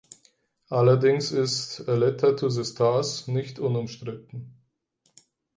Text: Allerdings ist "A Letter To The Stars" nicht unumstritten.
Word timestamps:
Allerdings 0.69 1.31
ist 1.31 1.87
"A 1.87 1.93
Letter 1.93 2.35
To 2.35 2.49
The 2.49 2.65
Stars" 2.65 3.27
nicht 3.27 3.59
unumstritten. 3.59 4.59